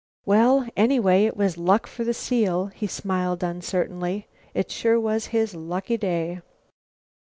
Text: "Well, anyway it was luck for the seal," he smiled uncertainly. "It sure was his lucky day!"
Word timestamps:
"Well, 0.25 0.67
anyway 0.75 1.25
it 1.25 1.37
was 1.37 1.59
luck 1.59 1.85
for 1.85 2.03
the 2.03 2.11
seal," 2.15 2.71
he 2.73 2.87
smiled 2.87 3.43
uncertainly. 3.43 4.27
"It 4.55 4.71
sure 4.71 4.99
was 4.99 5.27
his 5.27 5.53
lucky 5.53 5.95
day!" 5.95 6.41